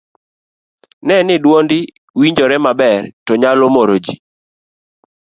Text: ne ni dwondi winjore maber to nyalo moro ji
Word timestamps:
ne 1.05 1.15
ni 1.27 1.35
dwondi 1.43 1.79
winjore 2.19 2.57
maber 2.65 2.99
to 3.25 3.33
nyalo 3.41 3.65
moro 3.75 3.95
ji 4.05 4.15